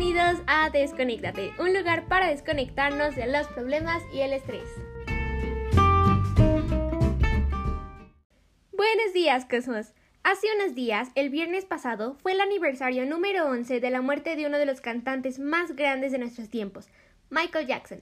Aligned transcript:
Bienvenidos 0.00 0.42
a 0.46 0.70
Desconéctate, 0.70 1.52
un 1.58 1.74
lugar 1.74 2.08
para 2.08 2.30
desconectarnos 2.30 3.14
de 3.16 3.26
los 3.26 3.46
problemas 3.48 4.02
y 4.14 4.20
el 4.20 4.32
estrés. 4.32 4.66
Buenos 8.72 9.12
días, 9.12 9.44
Cosmos. 9.44 9.92
Hace 10.22 10.46
unos 10.56 10.74
días, 10.74 11.10
el 11.16 11.28
viernes 11.28 11.66
pasado, 11.66 12.16
fue 12.22 12.32
el 12.32 12.40
aniversario 12.40 13.04
número 13.04 13.46
11 13.46 13.78
de 13.78 13.90
la 13.90 14.00
muerte 14.00 14.36
de 14.36 14.46
uno 14.46 14.56
de 14.56 14.64
los 14.64 14.80
cantantes 14.80 15.38
más 15.38 15.76
grandes 15.76 16.12
de 16.12 16.18
nuestros 16.18 16.48
tiempos, 16.48 16.88
Michael 17.28 17.66
Jackson. 17.66 18.00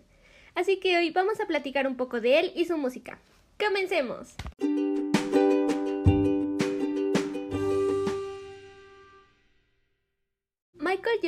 Así 0.54 0.78
que 0.78 0.96
hoy 0.98 1.10
vamos 1.10 1.40
a 1.40 1.46
platicar 1.46 1.88
un 1.88 1.96
poco 1.96 2.20
de 2.20 2.38
él 2.38 2.52
y 2.54 2.66
su 2.66 2.78
música. 2.78 3.18
¡Comencemos! 3.58 4.36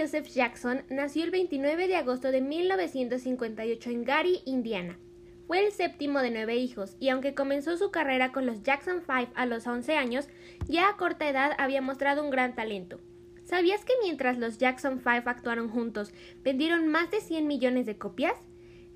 Joseph 0.00 0.28
Jackson 0.28 0.82
nació 0.88 1.24
el 1.24 1.30
29 1.30 1.86
de 1.86 1.96
agosto 1.96 2.30
de 2.30 2.40
1958 2.40 3.90
en 3.90 4.04
Gary, 4.04 4.40
Indiana. 4.46 4.98
Fue 5.46 5.62
el 5.62 5.72
séptimo 5.72 6.20
de 6.20 6.30
nueve 6.30 6.56
hijos 6.56 6.96
y 6.98 7.10
aunque 7.10 7.34
comenzó 7.34 7.76
su 7.76 7.90
carrera 7.90 8.32
con 8.32 8.46
los 8.46 8.62
Jackson 8.62 9.02
5 9.04 9.32
a 9.34 9.44
los 9.44 9.66
11 9.66 9.96
años, 9.96 10.28
ya 10.66 10.88
a 10.88 10.96
corta 10.96 11.28
edad 11.28 11.52
había 11.58 11.82
mostrado 11.82 12.24
un 12.24 12.30
gran 12.30 12.54
talento. 12.54 12.98
¿Sabías 13.44 13.84
que 13.84 13.92
mientras 14.02 14.38
los 14.38 14.56
Jackson 14.56 15.02
5 15.04 15.28
actuaron 15.28 15.68
juntos, 15.68 16.14
vendieron 16.42 16.88
más 16.88 17.10
de 17.10 17.20
100 17.20 17.46
millones 17.46 17.84
de 17.84 17.98
copias? 17.98 18.38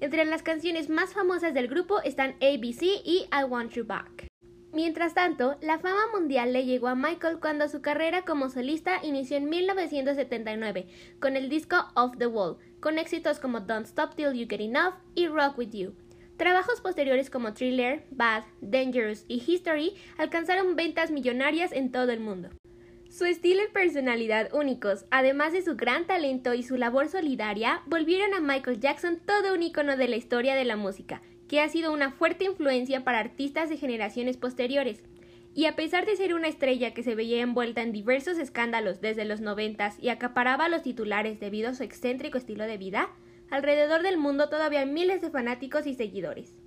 Entre 0.00 0.24
las 0.24 0.42
canciones 0.42 0.88
más 0.88 1.12
famosas 1.12 1.52
del 1.52 1.68
grupo 1.68 2.00
están 2.00 2.30
ABC 2.40 2.82
y 3.04 3.26
I 3.30 3.44
Want 3.46 3.72
You 3.72 3.84
Back. 3.84 4.33
Mientras 4.74 5.14
tanto, 5.14 5.56
la 5.60 5.78
fama 5.78 6.02
mundial 6.12 6.52
le 6.52 6.64
llegó 6.64 6.88
a 6.88 6.96
Michael 6.96 7.38
cuando 7.38 7.68
su 7.68 7.80
carrera 7.80 8.24
como 8.24 8.50
solista 8.50 8.98
inició 9.04 9.36
en 9.36 9.48
1979 9.48 10.88
con 11.20 11.36
el 11.36 11.48
disco 11.48 11.76
Off 11.94 12.18
the 12.18 12.26
Wall, 12.26 12.56
con 12.80 12.98
éxitos 12.98 13.38
como 13.38 13.60
Don't 13.60 13.86
Stop 13.86 14.16
Till 14.16 14.32
You 14.32 14.48
Get 14.50 14.60
Enough 14.60 14.94
y 15.14 15.28
Rock 15.28 15.58
With 15.58 15.70
You. 15.70 15.94
Trabajos 16.36 16.80
posteriores 16.80 17.30
como 17.30 17.54
Thriller, 17.54 18.04
Bad, 18.10 18.42
Dangerous 18.60 19.24
y 19.28 19.40
History 19.46 19.94
alcanzaron 20.18 20.74
ventas 20.74 21.12
millonarias 21.12 21.70
en 21.70 21.92
todo 21.92 22.10
el 22.10 22.18
mundo. 22.18 22.48
Su 23.08 23.26
estilo 23.26 23.62
y 23.62 23.72
personalidad 23.72 24.52
únicos, 24.52 25.04
además 25.12 25.52
de 25.52 25.62
su 25.62 25.76
gran 25.76 26.08
talento 26.08 26.52
y 26.52 26.64
su 26.64 26.76
labor 26.76 27.08
solidaria, 27.08 27.82
volvieron 27.86 28.34
a 28.34 28.40
Michael 28.40 28.80
Jackson 28.80 29.20
todo 29.24 29.54
un 29.54 29.62
icono 29.62 29.96
de 29.96 30.08
la 30.08 30.16
historia 30.16 30.56
de 30.56 30.64
la 30.64 30.74
música, 30.76 31.22
que 31.48 31.60
ha 31.60 31.68
sido 31.68 31.92
una 31.92 32.10
fuerte 32.10 32.44
influencia 32.44 33.04
para 33.04 33.18
artistas 33.18 33.68
de 33.68 33.76
generaciones 33.76 34.36
posteriores. 34.36 35.02
Y 35.54 35.66
a 35.66 35.76
pesar 35.76 36.04
de 36.04 36.16
ser 36.16 36.34
una 36.34 36.48
estrella 36.48 36.94
que 36.94 37.02
se 37.02 37.14
veía 37.14 37.40
envuelta 37.40 37.82
en 37.82 37.92
diversos 37.92 38.38
escándalos 38.38 39.00
desde 39.00 39.24
los 39.24 39.40
noventas 39.40 39.96
y 40.00 40.08
acaparaba 40.08 40.68
los 40.68 40.82
titulares 40.82 41.38
debido 41.38 41.70
a 41.70 41.74
su 41.74 41.84
excéntrico 41.84 42.38
estilo 42.38 42.64
de 42.64 42.78
vida, 42.78 43.10
alrededor 43.50 44.02
del 44.02 44.18
mundo 44.18 44.48
todavía 44.48 44.80
hay 44.80 44.86
miles 44.86 45.20
de 45.20 45.30
fanáticos 45.30 45.86
y 45.86 45.94
seguidores. 45.94 46.60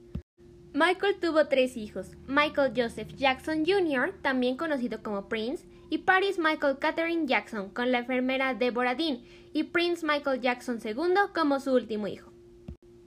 Michael 0.73 1.15
tuvo 1.19 1.47
tres 1.47 1.75
hijos, 1.75 2.11
Michael 2.27 2.71
Joseph 2.75 3.13
Jackson 3.15 3.65
Jr., 3.65 4.13
también 4.21 4.57
conocido 4.57 5.01
como 5.01 5.27
Prince, 5.27 5.65
y 5.89 5.99
Paris 5.99 6.37
Michael 6.37 6.77
Catherine 6.79 7.25
Jackson, 7.25 7.69
con 7.69 7.91
la 7.91 7.99
enfermera 7.99 8.53
Deborah 8.53 8.93
Dean, 8.93 9.21
y 9.53 9.63
Prince 9.63 10.05
Michael 10.05 10.39
Jackson 10.39 10.79
II 10.83 11.15
como 11.33 11.59
su 11.59 11.73
último 11.73 12.07
hijo. 12.07 12.31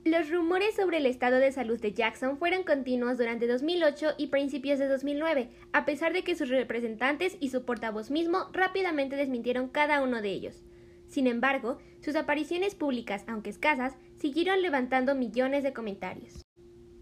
Los 0.04 0.30
rumores 0.30 0.76
sobre 0.76 0.96
el 0.96 1.04
estado 1.04 1.36
de 1.36 1.52
salud 1.52 1.78
de 1.78 1.92
Jackson 1.92 2.38
fueron 2.38 2.62
continuos 2.62 3.18
durante 3.18 3.46
2008 3.46 4.14
y 4.16 4.28
principios 4.28 4.78
de 4.78 4.88
2009, 4.88 5.50
a 5.74 5.84
pesar 5.84 6.14
de 6.14 6.24
que 6.24 6.34
sus 6.34 6.48
representantes 6.48 7.36
y 7.38 7.50
su 7.50 7.66
portavoz 7.66 8.10
mismo 8.10 8.48
rápidamente 8.54 9.16
desmintieron 9.16 9.68
cada 9.68 10.02
uno 10.02 10.22
de 10.22 10.30
ellos. 10.30 10.64
Sin 11.06 11.26
embargo, 11.26 11.76
sus 12.00 12.16
apariciones 12.16 12.74
públicas, 12.74 13.24
aunque 13.26 13.50
escasas, 13.50 13.98
siguieron 14.16 14.62
levantando 14.62 15.14
millones 15.14 15.64
de 15.64 15.74
comentarios. 15.74 16.46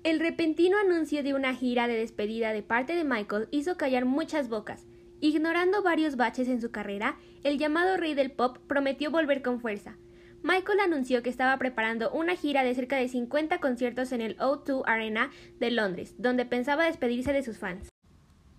El 0.02 0.18
repentino 0.18 0.76
anuncio 0.76 1.22
de 1.22 1.34
una 1.34 1.54
gira 1.54 1.86
de 1.86 1.94
despedida 1.94 2.52
de 2.52 2.64
parte 2.64 2.96
de 2.96 3.04
Michael 3.04 3.46
hizo 3.52 3.76
callar 3.76 4.06
muchas 4.06 4.48
bocas. 4.48 4.88
Ignorando 5.20 5.84
varios 5.84 6.16
baches 6.16 6.48
en 6.48 6.60
su 6.60 6.72
carrera, 6.72 7.16
el 7.44 7.58
llamado 7.58 7.96
rey 7.96 8.14
del 8.14 8.32
pop 8.32 8.58
prometió 8.66 9.12
volver 9.12 9.42
con 9.42 9.60
fuerza, 9.60 9.98
Michael 10.42 10.80
anunció 10.80 11.22
que 11.22 11.30
estaba 11.30 11.56
preparando 11.58 12.10
una 12.12 12.36
gira 12.36 12.62
de 12.62 12.74
cerca 12.74 12.96
de 12.96 13.08
50 13.08 13.58
conciertos 13.58 14.12
en 14.12 14.20
el 14.20 14.36
O2 14.38 14.82
Arena 14.86 15.30
de 15.58 15.70
Londres, 15.70 16.14
donde 16.18 16.44
pensaba 16.44 16.84
despedirse 16.84 17.32
de 17.32 17.42
sus 17.42 17.58
fans. 17.58 17.88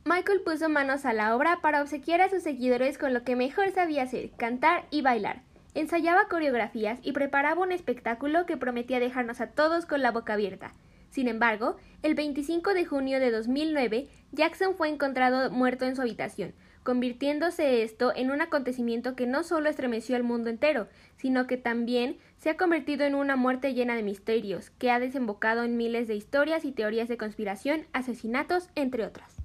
Michael 0.05 0.41
puso 0.41 0.69
manos 0.69 1.05
a 1.05 1.13
la 1.13 1.35
obra 1.35 1.59
para 1.61 1.81
obsequiar 1.81 2.21
a 2.21 2.29
sus 2.29 2.43
seguidores 2.43 2.97
con 2.97 3.13
lo 3.13 3.23
que 3.23 3.35
mejor 3.35 3.71
sabía 3.71 4.03
hacer, 4.03 4.31
cantar 4.31 4.85
y 4.91 5.01
bailar. 5.01 5.43
Ensayaba 5.73 6.27
coreografías 6.27 6.99
y 7.03 7.11
preparaba 7.11 7.61
un 7.61 7.71
espectáculo 7.71 8.45
que 8.45 8.57
prometía 8.57 8.99
dejarnos 8.99 9.39
a 9.39 9.47
todos 9.47 9.85
con 9.85 10.01
la 10.01 10.11
boca 10.11 10.33
abierta. 10.33 10.73
Sin 11.09 11.27
embargo, 11.27 11.77
el 12.03 12.15
25 12.15 12.73
de 12.73 12.85
junio 12.85 13.19
de 13.19 13.31
2009, 13.31 14.09
Jackson 14.31 14.75
fue 14.75 14.89
encontrado 14.89 15.49
muerto 15.51 15.85
en 15.85 15.95
su 15.95 16.01
habitación, 16.01 16.53
convirtiéndose 16.83 17.83
esto 17.83 18.13
en 18.15 18.31
un 18.31 18.41
acontecimiento 18.41 19.15
que 19.15 19.27
no 19.27 19.43
solo 19.43 19.69
estremeció 19.69 20.15
al 20.15 20.23
mundo 20.23 20.49
entero, 20.49 20.87
sino 21.17 21.47
que 21.47 21.57
también 21.57 22.17
se 22.37 22.49
ha 22.49 22.57
convertido 22.57 23.05
en 23.05 23.15
una 23.15 23.35
muerte 23.35 23.73
llena 23.73 23.95
de 23.95 24.03
misterios, 24.03 24.69
que 24.71 24.91
ha 24.91 24.99
desembocado 24.99 25.63
en 25.63 25.77
miles 25.77 26.07
de 26.07 26.15
historias 26.15 26.65
y 26.65 26.71
teorías 26.71 27.07
de 27.07 27.17
conspiración, 27.17 27.85
asesinatos, 27.93 28.69
entre 28.75 29.05
otras. 29.05 29.35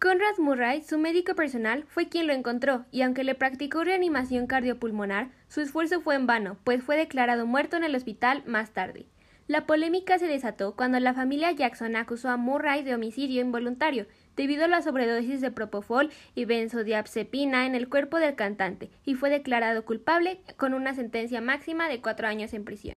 Conrad 0.00 0.36
Murray, 0.38 0.82
su 0.82 0.98
médico 0.98 1.36
personal, 1.36 1.84
fue 1.86 2.08
quien 2.08 2.26
lo 2.26 2.32
encontró, 2.32 2.86
y 2.90 3.02
aunque 3.02 3.22
le 3.22 3.36
practicó 3.36 3.84
reanimación 3.84 4.48
cardiopulmonar, 4.48 5.30
su 5.46 5.60
esfuerzo 5.60 6.00
fue 6.00 6.16
en 6.16 6.26
vano, 6.26 6.56
pues 6.64 6.82
fue 6.82 6.96
declarado 6.96 7.46
muerto 7.46 7.76
en 7.76 7.84
el 7.84 7.94
hospital 7.94 8.42
más 8.44 8.72
tarde. 8.72 9.06
La 9.46 9.66
polémica 9.66 10.18
se 10.18 10.26
desató 10.26 10.74
cuando 10.74 10.98
la 10.98 11.14
familia 11.14 11.52
Jackson 11.52 11.94
acusó 11.94 12.30
a 12.30 12.36
Murray 12.36 12.82
de 12.82 12.94
homicidio 12.94 13.40
involuntario, 13.40 14.06
debido 14.36 14.64
a 14.64 14.68
la 14.68 14.82
sobredosis 14.82 15.40
de 15.40 15.50
propofol 15.50 16.10
y 16.34 16.44
benzodiazepina 16.44 17.66
en 17.66 17.74
el 17.74 17.88
cuerpo 17.88 18.18
del 18.18 18.34
cantante, 18.34 18.90
y 19.04 19.14
fue 19.14 19.30
declarado 19.30 19.84
culpable 19.84 20.40
con 20.56 20.74
una 20.74 20.94
sentencia 20.94 21.40
máxima 21.40 21.88
de 21.88 22.00
cuatro 22.00 22.26
años 22.28 22.52
en 22.54 22.64
prisión. 22.64 22.94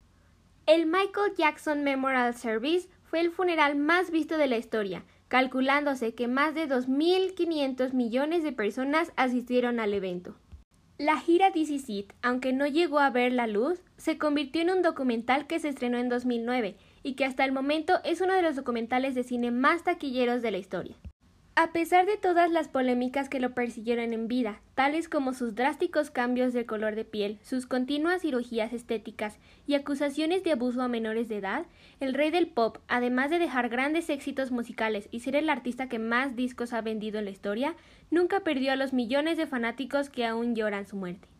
El 0.66 0.86
Michael 0.86 1.34
Jackson 1.36 1.82
Memorial 1.82 2.34
Service 2.34 2.88
fue 3.02 3.20
el 3.20 3.30
funeral 3.30 3.76
más 3.76 4.10
visto 4.10 4.38
de 4.38 4.46
la 4.46 4.56
historia, 4.56 5.04
calculándose 5.28 6.14
que 6.14 6.28
más 6.28 6.54
de 6.54 6.68
2.500 6.68 7.92
millones 7.94 8.42
de 8.42 8.52
personas 8.52 9.12
asistieron 9.16 9.80
al 9.80 9.92
evento. 9.92 10.36
La 10.98 11.18
gira 11.18 11.50
This 11.50 11.72
aunque 12.22 12.52
no 12.52 12.66
llegó 12.66 13.00
a 13.00 13.10
ver 13.10 13.32
la 13.32 13.46
luz, 13.46 13.82
se 13.96 14.18
convirtió 14.18 14.62
en 14.62 14.70
un 14.70 14.82
documental 14.82 15.46
que 15.46 15.58
se 15.58 15.68
estrenó 15.68 15.98
en 15.98 16.08
2009 16.08 16.76
y 17.02 17.14
que 17.14 17.24
hasta 17.24 17.44
el 17.44 17.50
momento 17.50 18.00
es 18.04 18.20
uno 18.20 18.34
de 18.34 18.42
los 18.42 18.56
documentales 18.56 19.14
de 19.14 19.24
cine 19.24 19.50
más 19.50 19.82
taquilleros 19.82 20.42
de 20.42 20.50
la 20.52 20.58
historia. 20.58 20.96
A 21.54 21.70
pesar 21.70 22.06
de 22.06 22.16
todas 22.16 22.50
las 22.50 22.68
polémicas 22.68 23.28
que 23.28 23.38
lo 23.38 23.52
persiguieron 23.52 24.14
en 24.14 24.26
vida, 24.26 24.62
tales 24.74 25.10
como 25.10 25.34
sus 25.34 25.54
drásticos 25.54 26.10
cambios 26.10 26.54
de 26.54 26.64
color 26.64 26.94
de 26.94 27.04
piel, 27.04 27.38
sus 27.42 27.66
continuas 27.66 28.22
cirugías 28.22 28.72
estéticas 28.72 29.38
y 29.66 29.74
acusaciones 29.74 30.44
de 30.44 30.52
abuso 30.52 30.80
a 30.80 30.88
menores 30.88 31.28
de 31.28 31.36
edad, 31.36 31.66
el 32.00 32.14
rey 32.14 32.30
del 32.30 32.46
pop, 32.46 32.78
además 32.88 33.28
de 33.28 33.38
dejar 33.38 33.68
grandes 33.68 34.08
éxitos 34.08 34.50
musicales 34.50 35.10
y 35.10 35.20
ser 35.20 35.36
el 35.36 35.50
artista 35.50 35.90
que 35.90 35.98
más 35.98 36.36
discos 36.36 36.72
ha 36.72 36.80
vendido 36.80 37.18
en 37.18 37.26
la 37.26 37.32
historia, 37.32 37.76
nunca 38.10 38.40
perdió 38.40 38.72
a 38.72 38.76
los 38.76 38.94
millones 38.94 39.36
de 39.36 39.46
fanáticos 39.46 40.08
que 40.08 40.24
aún 40.24 40.54
lloran 40.54 40.86
su 40.86 40.96
muerte. 40.96 41.31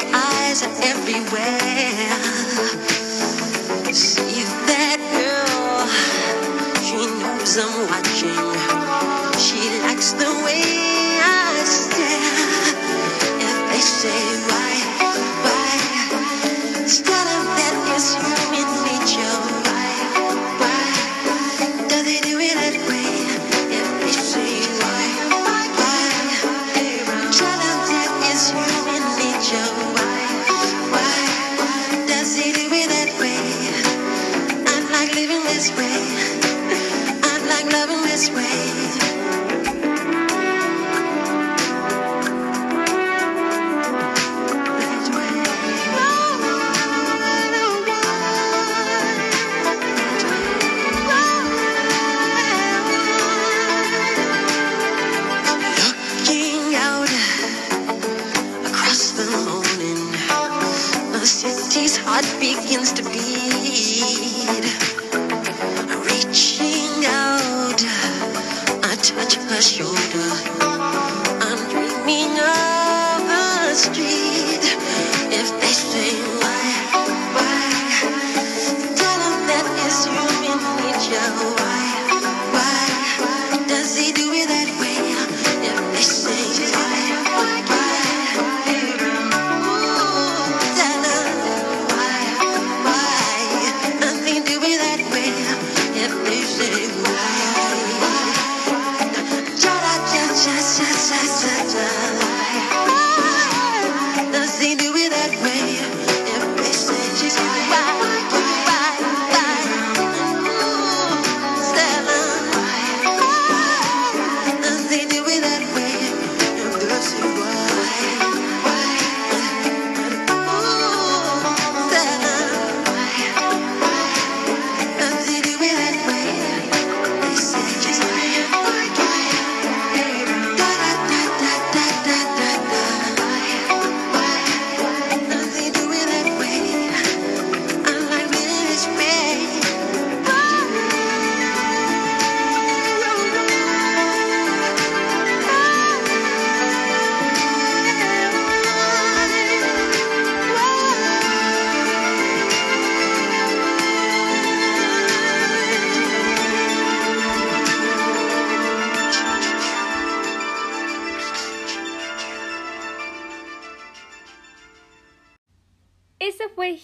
Eyes 0.00 0.62
are 0.62 0.74
everywhere. 0.82 2.08
This 35.58 35.76
way. 35.76 35.98
I 37.30 37.34
like 37.48 37.72
loving 37.72 38.02
this 38.04 38.30
way. 38.30 38.58
This 44.78 45.10
way. 45.10 45.48
Street. 73.78 74.27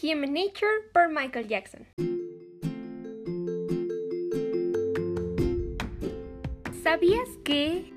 Human 0.05 0.35
Nature 0.35 0.91
por 0.93 1.09
Michael 1.09 1.49
Jackson. 1.49 1.87
¿Sabías 6.83 7.29
que... 7.43 7.91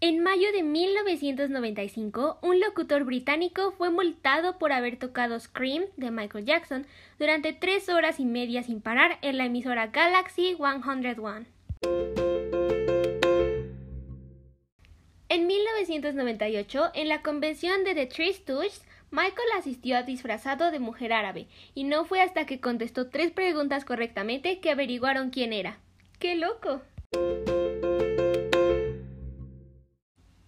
En 0.00 0.24
mayo 0.24 0.50
de 0.52 0.64
1995, 0.64 2.38
un 2.42 2.58
locutor 2.58 3.04
británico 3.04 3.70
fue 3.78 3.90
multado 3.90 4.58
por 4.58 4.72
haber 4.72 4.98
tocado 4.98 5.38
Scream 5.38 5.84
de 5.96 6.10
Michael 6.10 6.44
Jackson 6.44 6.86
durante 7.20 7.52
tres 7.52 7.88
horas 7.88 8.18
y 8.18 8.24
media 8.24 8.64
sin 8.64 8.80
parar 8.80 9.18
en 9.22 9.38
la 9.38 9.44
emisora 9.44 9.86
Galaxy 9.88 10.56
101. 10.56 12.29
En 15.30 15.46
1998, 15.46 16.90
en 16.92 17.08
la 17.08 17.22
convención 17.22 17.84
de 17.84 17.94
The 17.94 18.06
Three 18.06 18.34
Michael 19.12 19.48
asistió 19.56 20.02
disfrazado 20.02 20.72
de 20.72 20.80
mujer 20.80 21.12
árabe, 21.12 21.46
y 21.72 21.84
no 21.84 22.04
fue 22.04 22.20
hasta 22.20 22.46
que 22.46 22.58
contestó 22.58 23.10
tres 23.10 23.30
preguntas 23.30 23.84
correctamente 23.84 24.58
que 24.58 24.72
averiguaron 24.72 25.30
quién 25.30 25.52
era. 25.52 25.78
¡Qué 26.18 26.34
loco! 26.34 26.82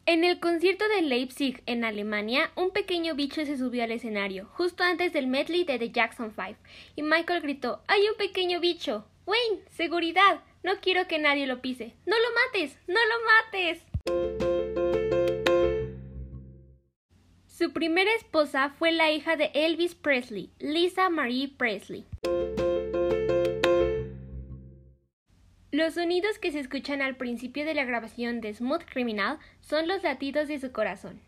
En 0.05 0.25
el 0.25 0.41
concierto 0.41 0.89
de 0.89 1.03
Leipzig, 1.03 1.63
en 1.67 1.85
Alemania, 1.85 2.51
un 2.57 2.73
pequeño 2.73 3.15
bicho 3.15 3.47
se 3.47 3.57
subió 3.57 3.85
al 3.85 3.93
escenario, 3.93 4.51
justo 4.55 4.83
antes 4.83 5.13
del 5.13 5.29
medley 5.29 5.63
de 5.63 5.79
The 5.79 5.91
Jackson 5.91 6.33
5, 6.35 6.59
y 6.97 7.03
Michael 7.03 7.43
gritó, 7.43 7.85
¡Hay 7.87 8.09
un 8.09 8.17
pequeño 8.17 8.59
bicho! 8.59 9.07
Wayne, 9.27 9.63
seguridad, 9.71 10.41
no 10.65 10.81
quiero 10.81 11.07
que 11.07 11.21
nadie 11.21 11.47
lo 11.47 11.61
pise. 11.61 11.95
No 12.05 12.17
lo 12.17 12.35
mates, 12.35 12.77
no 12.89 12.99
lo 12.99 13.25
mates. 13.45 13.92
Su 17.47 17.73
primera 17.73 18.11
esposa 18.15 18.71
fue 18.71 18.91
la 18.93 19.13
hija 19.13 19.37
de 19.37 19.51
Elvis 19.55 19.95
Presley, 19.95 20.51
Lisa 20.59 21.09
Marie 21.11 21.49
Presley. 21.49 22.05
Los 25.71 25.95
sonidos 25.95 26.39
que 26.39 26.51
se 26.51 26.61
escuchan 26.61 27.03
al 27.03 27.17
principio 27.17 27.65
de 27.65 27.75
la 27.75 27.85
grabación 27.85 28.41
de 28.41 28.53
Smooth 28.53 28.85
Criminal 28.85 29.39
son 29.61 29.89
los 29.89 30.03
latidos 30.03 30.49
de 30.49 30.59
su 30.59 30.73
corazón. 30.73 31.21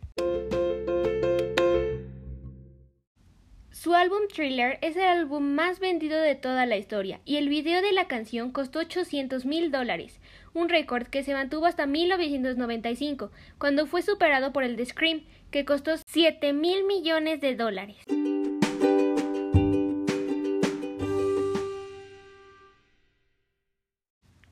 Su 3.84 3.92
álbum 3.92 4.28
Thriller 4.34 4.78
es 4.80 4.96
el 4.96 5.02
álbum 5.02 5.42
más 5.44 5.78
vendido 5.78 6.18
de 6.18 6.34
toda 6.34 6.64
la 6.64 6.78
historia 6.78 7.20
y 7.26 7.36
el 7.36 7.50
video 7.50 7.82
de 7.82 7.92
la 7.92 8.08
canción 8.08 8.50
costó 8.50 8.78
800 8.78 9.44
mil 9.44 9.70
dólares, 9.70 10.22
un 10.54 10.70
récord 10.70 11.06
que 11.08 11.22
se 11.22 11.34
mantuvo 11.34 11.66
hasta 11.66 11.84
1995, 11.84 13.30
cuando 13.58 13.84
fue 13.86 14.00
superado 14.00 14.54
por 14.54 14.64
el 14.64 14.76
de 14.76 14.86
Scream, 14.86 15.24
que 15.50 15.66
costó 15.66 15.98
7 16.06 16.54
mil 16.54 16.84
millones 16.84 17.42
de 17.42 17.56
dólares. 17.56 17.98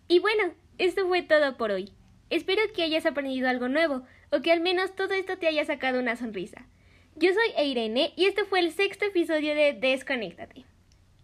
Y 0.09 0.19
bueno, 0.19 0.53
esto 0.77 1.09
fue 1.09 1.23
todo 1.23 1.57
por 1.57 1.71
hoy. 1.71 1.95
Espero 2.29 2.61
que 2.77 2.83
hayas 2.83 3.07
aprendido 3.07 3.49
algo 3.49 3.69
nuevo 3.71 4.03
o 4.31 4.43
que 4.43 4.53
al 4.53 4.61
menos 4.61 4.95
todo 4.95 5.15
esto 5.15 5.39
te 5.39 5.47
haya 5.47 5.65
sacado 5.65 6.01
una 6.01 6.17
sonrisa. 6.17 6.67
Yo 7.15 7.31
soy 7.33 7.67
Irene 7.67 8.13
y 8.17 8.25
este 8.25 8.45
fue 8.45 8.61
el 8.61 8.73
sexto 8.73 9.05
episodio 9.05 9.55
de 9.55 9.75
Desconéctate. 9.75 10.65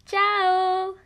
¡Chao! 0.05 0.97